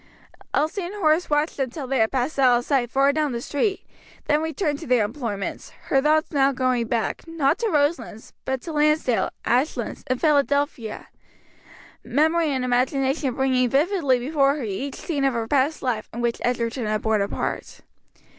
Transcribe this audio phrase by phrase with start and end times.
[0.55, 3.39] Elsie and Horace watched them till they had passed out of sight far down the
[3.39, 3.81] street,
[4.25, 8.71] then returned to their employments; her thoughts now going back, not to Roselands, but to
[8.71, 11.09] Lansdale, Ashlands, and Philadelphia;
[12.03, 16.41] memory and imagination bringing vividly before her each scene of her past life in which
[16.43, 17.81] Egerton had borne a part.